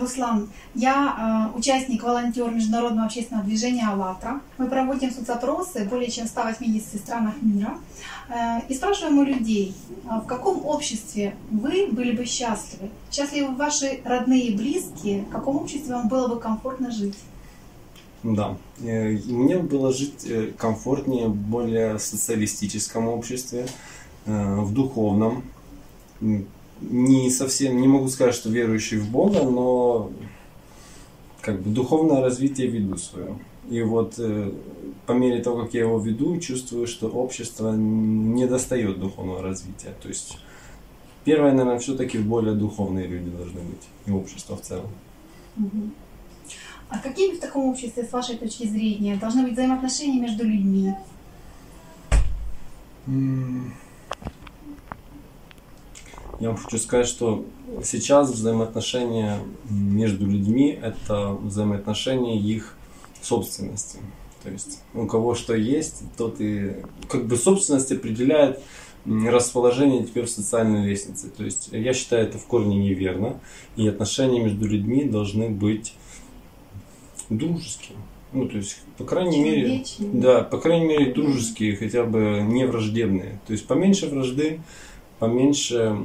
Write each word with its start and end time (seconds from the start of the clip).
Руслан, 0.00 0.48
я 0.74 1.50
э, 1.54 1.58
участник, 1.58 2.02
волонтер 2.02 2.50
Международного 2.50 3.06
общественного 3.06 3.46
движения 3.46 3.86
«АЛЛАТРА». 3.86 4.40
Мы 4.58 4.68
проводим 4.68 5.10
соцопросы 5.10 5.84
более 5.84 6.10
чем 6.10 6.26
180 6.26 7.00
странах 7.00 7.34
мира 7.42 7.78
э, 8.28 8.60
и 8.68 8.74
спрашиваем 8.74 9.18
у 9.18 9.22
людей, 9.22 9.74
а 10.08 10.20
в 10.20 10.26
каком 10.26 10.64
обществе 10.64 11.36
вы 11.50 11.88
были 11.90 12.12
бы 12.12 12.24
счастливы? 12.24 12.90
Счастливы 13.10 13.54
ваши 13.54 14.00
родные 14.04 14.48
и 14.48 14.56
близкие? 14.56 15.22
В 15.22 15.30
каком 15.30 15.56
обществе 15.56 15.94
вам 15.94 16.08
было 16.08 16.28
бы 16.28 16.40
комфортно 16.40 16.90
жить? 16.90 17.18
Да, 18.22 18.56
э, 18.82 19.16
мне 19.26 19.58
было 19.58 19.92
жить 19.92 20.26
э, 20.26 20.52
комфортнее 20.56 21.28
в 21.28 21.36
более 21.36 21.98
социалистическом 21.98 23.08
обществе, 23.08 23.66
э, 24.26 24.56
в 24.60 24.72
духовном, 24.72 25.42
не 26.80 27.30
совсем, 27.30 27.80
не 27.80 27.88
могу 27.88 28.08
сказать, 28.08 28.34
что 28.34 28.50
верующий 28.50 28.98
в 28.98 29.10
Бога, 29.10 29.42
но 29.42 30.10
как 31.40 31.60
бы 31.60 31.70
духовное 31.70 32.20
развитие 32.20 32.68
веду 32.68 32.96
свое. 32.96 33.38
И 33.68 33.82
вот 33.82 34.14
э, 34.18 34.52
по 35.06 35.12
мере 35.12 35.42
того, 35.42 35.62
как 35.64 35.74
я 35.74 35.80
его 35.80 35.98
веду, 35.98 36.38
чувствую, 36.38 36.86
что 36.86 37.08
общество 37.08 37.72
не 37.72 38.46
достает 38.46 38.98
духовного 38.98 39.42
развития. 39.42 39.94
То 40.02 40.08
есть 40.08 40.38
первое, 41.24 41.52
наверное, 41.52 41.78
все-таки 41.78 42.18
более 42.18 42.54
духовные 42.54 43.06
люди 43.06 43.30
должны 43.30 43.60
быть, 43.60 43.88
и 44.06 44.10
общество 44.10 44.56
в 44.56 44.62
целом. 44.62 44.90
А 46.88 46.98
какими 46.98 47.36
в 47.36 47.40
таком 47.40 47.66
обществе, 47.66 48.04
с 48.04 48.12
вашей 48.12 48.36
точки 48.36 48.66
зрения, 48.66 49.16
должны 49.16 49.44
быть 49.44 49.52
взаимоотношения 49.52 50.20
между 50.20 50.44
людьми? 50.44 50.94
Я 56.40 56.48
вам 56.48 56.56
хочу 56.56 56.78
сказать, 56.78 57.06
что 57.06 57.44
сейчас 57.84 58.30
взаимоотношения 58.30 59.40
между 59.68 60.26
людьми– 60.26 60.78
это 60.82 61.32
взаимоотношения 61.32 62.38
их 62.38 62.76
собственности. 63.20 63.98
То 64.42 64.50
есть 64.50 64.82
у 64.94 65.06
кого 65.06 65.34
что 65.34 65.54
есть, 65.54 66.02
тот 66.16 66.40
и 66.40 66.76
как 67.10 67.26
бы 67.26 67.36
собственность 67.36 67.92
определяет 67.92 68.58
расположение 69.04 70.04
тебя 70.04 70.24
в 70.24 70.30
социальной 70.30 70.86
лестнице. 70.86 71.28
То 71.28 71.44
есть 71.44 71.68
я 71.72 71.92
считаю 71.92 72.26
это 72.26 72.38
в 72.38 72.46
корне 72.46 72.78
неверно. 72.78 73.38
И 73.76 73.86
отношения 73.86 74.40
между 74.40 74.66
людьми 74.66 75.04
должны 75.04 75.50
быть 75.50 75.94
дружескими. 77.28 77.98
Ну, 78.32 78.48
то 78.48 78.56
есть, 78.56 78.80
по 78.96 79.04
крайней 79.04 79.42
мере, 79.42 79.84
да, 79.98 80.42
по 80.42 80.58
крайней 80.58 80.86
мере, 80.86 81.12
дружеские, 81.12 81.76
хотя 81.76 82.04
бы 82.04 82.42
не 82.46 82.64
враждебные. 82.64 83.40
То 83.46 83.52
есть 83.52 83.66
поменьше 83.66 84.06
вражды, 84.06 84.60
поменьше... 85.20 85.96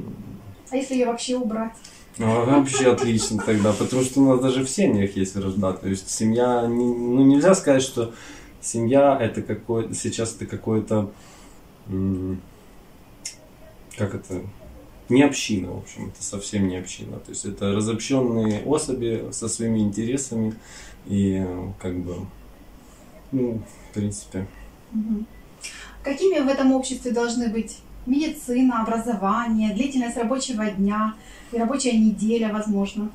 А 0.70 0.76
если 0.76 0.94
ее 0.94 1.08
вообще 1.08 1.38
убрать? 1.38 1.74
Ну, 2.18 2.46
вообще 2.46 2.92
отлично 2.92 3.42
тогда, 3.44 3.74
потому 3.74 4.04
что 4.04 4.22
у 4.22 4.26
нас 4.26 4.40
даже 4.40 4.64
в 4.64 4.70
семьях 4.70 5.18
есть 5.18 5.36
вражда. 5.36 5.74
То 5.74 5.90
есть 5.90 6.10
семья, 6.10 6.68
ну 6.68 7.24
нельзя 7.24 7.56
сказать, 7.56 7.82
что 7.82 8.14
семья 8.62 9.18
это 9.20 9.42
какое 9.42 9.92
сейчас 9.94 10.36
это 10.36 10.46
какое-то, 10.46 11.12
как 13.98 14.16
это, 14.16 14.42
не 15.10 15.24
община, 15.24 15.72
в 15.72 15.80
общем, 15.80 16.08
это 16.08 16.24
совсем 16.24 16.68
не 16.70 16.78
община. 16.78 17.20
То 17.20 17.32
есть 17.32 17.44
это 17.44 17.74
разобщенные 17.74 18.64
особи 18.64 19.30
со 19.32 19.50
своими 19.50 19.80
интересами 19.80 20.56
и 21.06 21.46
как 21.80 21.98
бы, 22.00 22.16
ну, 23.34 23.62
в 23.90 23.94
принципе. 23.94 24.48
Какими 26.02 26.40
в 26.40 26.48
этом 26.48 26.72
обществе 26.72 27.12
должны 27.12 27.50
быть 27.50 27.80
медицина, 28.06 28.82
образование, 28.82 29.74
длительность 29.74 30.18
рабочего 30.18 30.66
дня 30.66 31.14
и 31.52 31.58
рабочая 31.58 31.98
неделя, 31.98 32.52
возможно? 32.54 33.10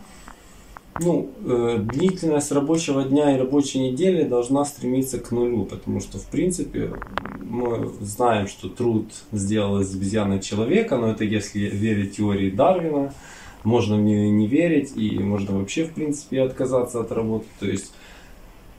Ну, 0.99 1.31
э, 1.47 1.79
длительность 1.81 2.53
рабочего 2.53 3.05
дня 3.05 3.35
и 3.35 3.39
рабочей 3.39 3.79
недели 3.79 4.25
должна 4.25 4.65
стремиться 4.65 5.19
к 5.19 5.31
нулю, 5.31 5.65
потому 5.65 6.01
что, 6.01 6.19
в 6.19 6.27
принципе, 6.27 6.93
мы 7.39 7.91
знаем, 8.01 8.49
что 8.49 8.69
труд 8.69 9.07
сделал 9.33 9.81
из 9.81 9.95
обезьяны 9.95 10.41
человека, 10.41 10.97
но 10.97 11.11
это 11.11 11.25
если 11.25 11.61
верить 11.61 12.17
теории 12.17 12.51
Дарвина, 12.51 13.15
можно 13.65 13.95
в 13.95 14.01
не 14.01 14.47
верить, 14.47 14.93
и 14.97 15.19
можно 15.19 15.59
вообще, 15.59 15.85
в 15.85 15.93
принципе, 15.93 16.43
отказаться 16.43 17.01
от 17.01 17.13
работы. 17.13 17.47
То 17.61 17.67
есть 17.67 17.93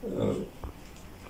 э, 0.02 0.34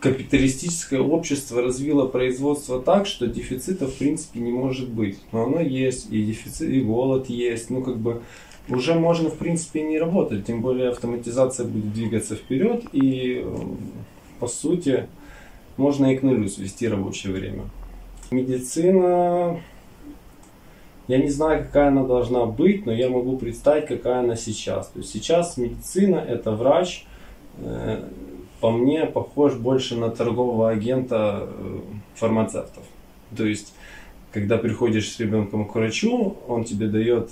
капиталистическое 0.02 1.00
общество 1.00 1.62
развило 1.62 2.06
производство 2.08 2.82
так, 2.82 3.06
что 3.06 3.28
дефицита 3.28 3.86
в 3.86 3.94
принципе 3.94 4.40
не 4.40 4.50
может 4.50 4.88
быть. 4.88 5.18
Но 5.30 5.44
оно 5.44 5.60
есть, 5.60 6.10
и 6.10 6.24
дефицит, 6.24 6.68
и 6.68 6.80
голод 6.80 7.30
есть. 7.30 7.70
Ну, 7.70 7.82
как 7.82 7.98
бы 7.98 8.20
уже 8.68 8.94
можно 8.94 9.30
в 9.30 9.38
принципе 9.38 9.82
не 9.82 10.00
работать, 10.00 10.44
тем 10.44 10.60
более 10.60 10.88
автоматизация 10.88 11.66
будет 11.66 11.92
двигаться 11.92 12.34
вперед, 12.34 12.84
и 12.92 13.46
по 14.40 14.48
сути 14.48 15.06
можно 15.76 16.12
и 16.12 16.16
к 16.16 16.22
нулю 16.22 16.48
свести 16.48 16.88
рабочее 16.88 17.32
время. 17.32 17.62
Медицина, 18.32 19.60
я 21.06 21.18
не 21.18 21.28
знаю, 21.28 21.64
какая 21.64 21.88
она 21.88 22.04
должна 22.04 22.46
быть, 22.46 22.86
но 22.86 22.92
я 22.92 23.08
могу 23.08 23.36
представить, 23.36 23.86
какая 23.86 24.20
она 24.20 24.34
сейчас. 24.34 24.88
То 24.88 24.98
есть 24.98 25.12
сейчас 25.12 25.56
медицина 25.56 26.16
это 26.16 26.50
врач, 26.50 27.04
э, 27.58 28.08
по 28.62 28.70
мне, 28.70 29.06
похож 29.06 29.54
больше 29.54 29.96
на 29.96 30.08
торгового 30.08 30.70
агента 30.70 31.48
э, 31.48 31.78
фармацевтов. 32.14 32.84
То 33.36 33.44
есть, 33.44 33.74
когда 34.30 34.56
приходишь 34.56 35.10
с 35.10 35.18
ребенком 35.18 35.64
к 35.66 35.74
врачу, 35.74 36.36
он 36.46 36.62
тебе 36.62 36.86
дает, 36.86 37.30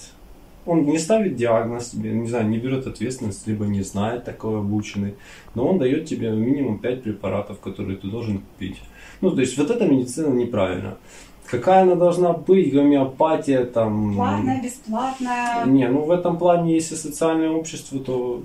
он 0.66 0.86
не 0.86 0.98
ставит 0.98 1.36
диагноз 1.36 1.90
тебе, 1.90 2.10
не 2.10 2.26
знаю, 2.26 2.48
не 2.48 2.58
берет 2.58 2.88
ответственность, 2.88 3.46
либо 3.46 3.64
не 3.66 3.82
знает 3.82 4.24
такой 4.24 4.58
обученный, 4.58 5.14
но 5.54 5.68
он 5.68 5.78
дает 5.78 6.06
тебе 6.06 6.32
минимум 6.32 6.80
5 6.80 7.04
препаратов, 7.04 7.60
которые 7.60 7.96
ты 7.96 8.08
должен 8.08 8.38
купить. 8.38 8.80
Ну, 9.20 9.30
то 9.30 9.40
есть, 9.40 9.56
вот 9.56 9.70
эта 9.70 9.86
медицина 9.86 10.34
неправильна. 10.34 10.96
Какая 11.46 11.82
она 11.82 11.94
должна 11.94 12.32
быть, 12.32 12.72
гомеопатия 12.72 13.64
там... 13.66 14.14
Платная, 14.14 14.62
бесплатная? 14.62 15.64
Не, 15.66 15.88
ну 15.88 16.02
в 16.02 16.10
этом 16.10 16.38
плане, 16.38 16.74
если 16.74 16.96
социальное 16.96 17.50
общество, 17.50 18.00
то 18.00 18.42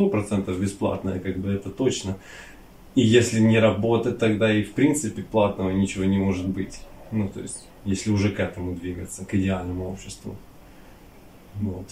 сто 0.00 0.08
процентов 0.08 0.60
бесплатное, 0.60 1.18
как 1.18 1.38
бы 1.38 1.52
это 1.52 1.70
точно. 1.70 2.16
И 2.94 3.02
если 3.02 3.40
не 3.40 3.58
работать, 3.58 4.18
тогда 4.18 4.52
и 4.52 4.62
в 4.62 4.72
принципе 4.72 5.22
платного 5.22 5.70
ничего 5.70 6.04
не 6.04 6.18
может 6.18 6.48
быть. 6.48 6.80
Ну, 7.12 7.28
то 7.28 7.40
есть, 7.40 7.66
если 7.84 8.10
уже 8.10 8.30
к 8.30 8.40
этому 8.40 8.74
двигаться, 8.74 9.24
к 9.24 9.34
идеальному 9.34 9.90
обществу. 9.90 10.34
Вот. 11.60 11.86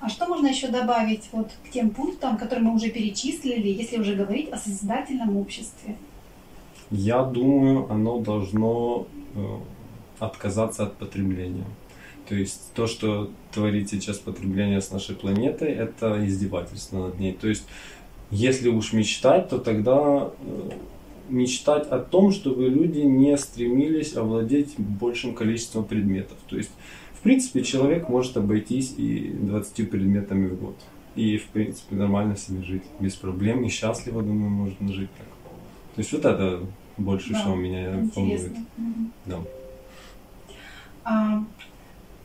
А 0.00 0.08
что 0.08 0.26
можно 0.26 0.48
еще 0.48 0.68
добавить 0.68 1.28
вот 1.32 1.50
к 1.64 1.70
тем 1.70 1.90
пунктам, 1.90 2.36
которые 2.36 2.64
мы 2.64 2.74
уже 2.74 2.90
перечислили, 2.90 3.68
если 3.68 3.98
уже 3.98 4.14
говорить 4.14 4.50
о 4.52 4.58
созидательном 4.58 5.36
обществе? 5.36 5.96
Я 6.90 7.22
думаю, 7.22 7.90
оно 7.90 8.18
должно 8.18 9.06
э, 9.34 9.58
отказаться 10.18 10.82
от 10.82 10.96
потребления. 10.98 11.64
То 12.28 12.34
есть 12.34 12.72
то, 12.74 12.86
что 12.86 13.30
творит 13.52 13.90
сейчас 13.90 14.18
потребление 14.18 14.80
с 14.80 14.90
нашей 14.90 15.14
планетой, 15.14 15.72
это 15.72 16.24
издевательство 16.26 17.06
над 17.06 17.18
ней. 17.18 17.32
То 17.32 17.48
есть 17.48 17.64
если 18.32 18.70
уж 18.70 18.94
мечтать, 18.94 19.50
то 19.50 19.58
тогда 19.58 20.30
э, 20.40 20.70
мечтать 21.28 21.86
о 21.88 21.98
том, 21.98 22.32
чтобы 22.32 22.68
люди 22.68 23.00
не 23.00 23.36
стремились 23.36 24.16
овладеть 24.16 24.74
большим 24.78 25.34
количеством 25.34 25.84
предметов. 25.84 26.38
То 26.48 26.56
есть, 26.56 26.70
в 27.12 27.20
принципе, 27.20 27.62
человек 27.62 28.08
может 28.08 28.38
обойтись 28.38 28.94
и 28.96 29.32
20 29.34 29.90
предметами 29.90 30.48
в 30.48 30.58
год. 30.58 30.76
И, 31.14 31.36
в 31.36 31.48
принципе, 31.48 31.94
нормально 31.94 32.36
себе 32.36 32.62
жить, 32.62 32.84
без 33.00 33.16
проблем, 33.16 33.64
и 33.64 33.68
счастливо, 33.68 34.22
думаю, 34.22 34.48
можно 34.48 34.90
жить 34.90 35.10
так. 35.18 35.26
То 35.94 35.98
есть, 35.98 36.12
вот 36.12 36.24
это 36.24 36.60
больше 36.96 37.32
да, 37.32 37.38
всего 37.38 37.54
меня 37.54 38.08
волнует. 38.14 38.52
Да. 39.26 39.40
А, 41.04 41.44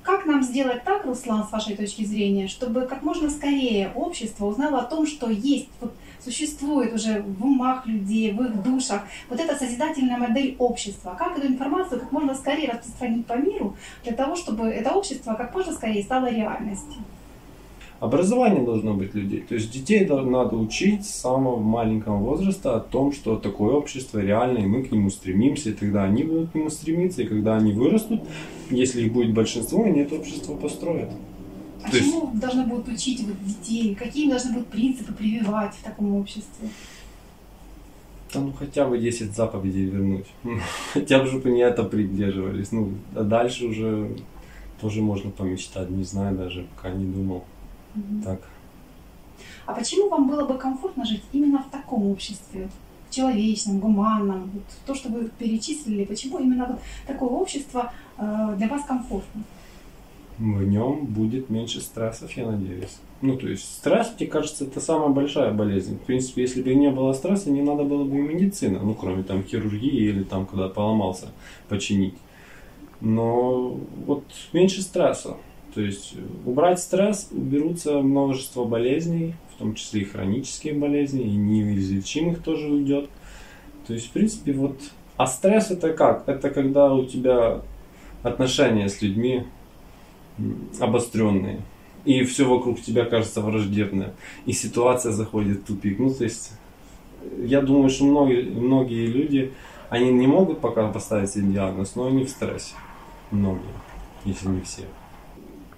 как 0.07 0.25
нам 0.25 0.41
сделать 0.41 0.85
так, 0.85 1.05
Руслан, 1.05 1.43
с 1.43 1.51
вашей 1.51 1.75
точки 1.75 2.05
зрения, 2.05 2.47
чтобы 2.47 2.83
как 2.87 3.03
можно 3.03 3.29
скорее 3.29 3.91
общество 3.93 4.45
узнало 4.45 4.79
о 4.79 4.85
том, 4.85 5.05
что 5.05 5.29
есть, 5.29 5.67
вот, 5.81 5.93
существует 6.23 6.93
уже 6.93 7.21
в 7.21 7.43
умах 7.43 7.85
людей, 7.85 8.31
в 8.31 8.41
их 8.41 8.63
душах 8.63 9.01
вот 9.29 9.37
эта 9.41 9.57
созидательная 9.57 10.15
модель 10.15 10.55
общества? 10.59 11.13
Как 11.19 11.37
эту 11.37 11.47
информацию 11.47 11.99
как 11.99 12.13
можно 12.13 12.33
скорее 12.35 12.69
распространить 12.69 13.25
по 13.25 13.33
миру 13.33 13.75
для 14.05 14.13
того, 14.13 14.37
чтобы 14.37 14.67
это 14.67 14.93
общество 14.93 15.33
как 15.33 15.53
можно 15.53 15.73
скорее 15.73 16.01
стало 16.01 16.31
реальностью? 16.31 17.03
Образование 17.99 18.63
должно 18.63 18.93
быть 18.93 19.15
людей. 19.15 19.41
То 19.41 19.55
есть 19.55 19.71
детей 19.71 20.05
надо 20.05 20.55
учить 20.55 21.05
с 21.05 21.15
самого 21.15 21.59
маленького 21.59 22.17
возраста 22.17 22.75
о 22.75 22.79
том, 22.79 23.11
что 23.11 23.37
такое 23.37 23.73
общество 23.73 24.19
реально, 24.19 24.59
и 24.59 24.67
мы 24.67 24.83
к 24.83 24.91
нему 24.91 25.09
стремимся, 25.09 25.71
и 25.71 25.73
тогда 25.73 26.03
они 26.03 26.23
будут 26.23 26.51
к 26.51 26.55
нему 26.55 26.69
стремиться, 26.69 27.23
и 27.23 27.25
когда 27.25 27.57
они 27.57 27.73
вырастут, 27.73 28.21
если 28.69 29.03
их 29.03 29.13
будет 29.13 29.33
большинство, 29.33 29.83
они 29.83 30.01
это 30.01 30.15
общество 30.15 30.55
построят. 30.55 31.09
А 31.83 31.89
То 31.89 31.99
чему 31.99 32.27
есть... 32.27 32.39
должны 32.39 32.67
будут 32.67 32.87
учить 32.87 33.21
вот 33.21 33.35
детей? 33.43 33.95
Какие 33.95 34.29
должны 34.29 34.53
будут 34.53 34.67
принципы 34.67 35.13
прививать 35.13 35.73
в 35.73 35.83
таком 35.83 36.15
обществе? 36.15 36.69
Да 38.33 38.41
ну 38.41 38.51
хотя 38.51 38.85
бы 38.85 38.99
10 38.99 39.35
заповедей 39.35 39.85
вернуть. 39.85 40.27
хотя 40.93 41.19
бы, 41.19 41.27
чтобы 41.27 41.49
они 41.49 41.61
это 41.61 41.83
придерживались. 41.83 42.71
Ну, 42.71 42.91
а 43.15 43.23
дальше 43.23 43.65
уже 43.65 44.17
тоже 44.81 45.01
можно 45.01 45.31
помечтать, 45.31 45.89
не 45.89 46.03
знаю 46.03 46.37
даже, 46.37 46.67
пока 46.75 46.89
не 46.91 47.05
думал. 47.05 47.45
Так. 48.23 48.41
А 49.65 49.73
почему 49.73 50.09
вам 50.09 50.27
было 50.27 50.45
бы 50.45 50.57
комфортно 50.57 51.05
жить 51.05 51.23
именно 51.33 51.59
в 51.61 51.69
таком 51.69 52.07
обществе? 52.07 52.69
В 53.09 53.13
человечном, 53.13 53.79
гуманном, 53.79 54.49
вот 54.53 54.63
то, 54.85 54.93
что 54.93 55.09
вы 55.09 55.29
перечислили, 55.39 56.03
почему 56.03 56.39
именно 56.39 56.65
вот 56.65 56.79
такое 57.05 57.29
общество 57.29 57.93
э, 58.17 58.55
для 58.57 58.67
вас 58.67 58.83
комфортно? 58.83 59.43
В 60.37 60.63
нем 60.63 61.05
будет 61.05 61.49
меньше 61.49 61.81
стрессов, 61.81 62.31
я 62.33 62.45
надеюсь. 62.51 62.97
Ну, 63.21 63.37
то 63.37 63.47
есть 63.47 63.63
стресс, 63.63 64.13
мне 64.19 64.27
кажется, 64.27 64.65
это 64.65 64.79
самая 64.79 65.09
большая 65.09 65.51
болезнь. 65.51 65.95
В 65.95 66.01
принципе, 66.01 66.43
если 66.43 66.61
бы 66.61 66.75
не 66.75 66.91
было 66.91 67.13
стресса, 67.13 67.49
не 67.49 67.63
надо 67.63 67.83
было 67.83 68.03
бы 68.03 68.17
и 68.17 68.21
медицина, 68.21 68.79
ну, 68.79 68.93
кроме 68.93 69.23
там 69.23 69.43
хирургии 69.43 70.09
или 70.09 70.23
там, 70.23 70.45
когда 70.45 70.69
поломался, 70.69 71.29
починить. 71.69 72.13
Но 73.01 73.79
вот 74.05 74.23
меньше 74.53 74.81
стресса. 74.81 75.37
То 75.73 75.81
есть 75.81 76.15
убрать 76.45 76.79
стресс, 76.79 77.29
уберутся 77.31 77.99
множество 78.01 78.63
болезней, 78.63 79.35
в 79.55 79.59
том 79.59 79.75
числе 79.75 80.01
и 80.01 80.05
хронические 80.05 80.73
болезни, 80.73 81.23
и 81.23 81.35
неизлечимых 81.35 82.41
тоже 82.41 82.67
уйдет. 82.67 83.09
То 83.85 83.93
есть, 83.93 84.07
в 84.07 84.11
принципе, 84.11 84.53
вот... 84.53 84.79
А 85.17 85.25
стресс 85.25 85.71
это 85.71 85.93
как? 85.93 86.27
Это 86.27 86.49
когда 86.49 86.93
у 86.93 87.05
тебя 87.05 87.61
отношения 88.21 88.87
с 88.87 89.01
людьми 89.01 89.45
обостренные, 90.79 91.61
и 92.05 92.23
все 92.23 92.45
вокруг 92.45 92.81
тебя 92.81 93.05
кажется 93.05 93.41
враждебное, 93.41 94.13
и 94.45 94.53
ситуация 94.53 95.11
заходит 95.11 95.59
в 95.59 95.63
тупик. 95.65 95.97
Ну, 95.97 96.13
то 96.13 96.23
есть, 96.23 96.51
я 97.39 97.61
думаю, 97.61 97.89
что 97.89 98.05
многие, 98.05 98.43
многие 98.43 99.07
люди, 99.07 99.53
они 99.89 100.11
не 100.11 100.27
могут 100.27 100.59
пока 100.59 100.87
поставить 100.91 101.31
себе 101.31 101.53
диагноз, 101.53 101.95
но 101.95 102.07
они 102.07 102.25
в 102.25 102.29
стрессе. 102.29 102.75
Многие, 103.31 103.73
если 104.23 104.47
не 104.49 104.61
все 104.61 104.83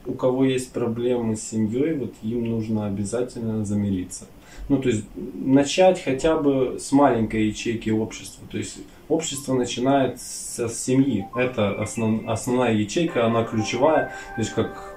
у 0.10 0.14
кого 0.14 0.46
есть 0.46 0.72
проблемы 0.72 1.36
с 1.36 1.42
семьей, 1.42 1.94
вот 1.94 2.14
им 2.24 2.50
нужно 2.50 2.88
обязательно 2.88 3.64
замириться. 3.64 4.26
Ну, 4.68 4.78
то 4.78 4.90
есть 4.90 5.06
начать 5.16 6.04
хотя 6.04 6.38
бы 6.38 6.78
с 6.80 6.92
маленькой 6.92 7.48
ячейки 7.48 7.90
общества. 7.90 8.48
То 8.52 8.58
есть 8.58 8.78
общество 9.08 9.54
начинает 9.54 10.20
с, 10.20 10.70
семьи. 10.70 11.28
Это 11.36 11.82
основ, 11.82 12.28
основная 12.28 12.74
ячейка, 12.74 13.26
она 13.26 13.44
ключевая. 13.44 14.12
То 14.36 14.42
есть 14.42 14.54
как, 14.54 14.96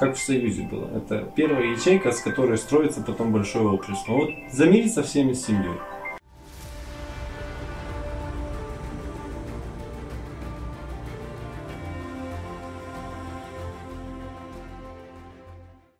как 0.00 0.16
в 0.16 0.18
Союзе 0.18 0.62
было. 0.62 0.88
Это 0.96 1.30
первая 1.36 1.72
ячейка, 1.72 2.12
с 2.12 2.20
которой 2.20 2.56
строится 2.56 3.02
потом 3.02 3.32
большое 3.32 3.68
общество. 3.68 4.12
Вот 4.12 4.30
замириться 4.52 5.02
всеми 5.02 5.32
с 5.32 5.46
семьей. 5.46 5.78